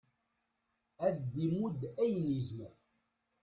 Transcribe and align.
ad 1.07 1.17
d-imudd 1.31 1.81
ayen 2.03 2.25
yezmer 2.33 2.73